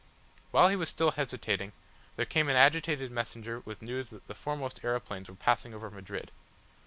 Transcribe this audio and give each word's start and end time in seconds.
While 0.49 0.69
he 0.69 0.75
was 0.75 0.89
still 0.89 1.11
hesitating 1.11 1.73
there 2.15 2.25
came 2.25 2.49
an 2.49 2.55
agitated 2.55 3.11
messenger 3.11 3.59
with 3.65 3.83
news 3.83 4.09
that 4.09 4.25
the 4.27 4.33
foremost 4.33 4.83
aeroplanes 4.83 5.29
were 5.29 5.35
passing 5.35 5.75
over 5.75 5.91
Madrid. 5.91 6.31